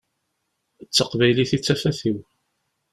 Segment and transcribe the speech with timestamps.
[0.87, 2.17] D taqbaylit i d tafat-iw.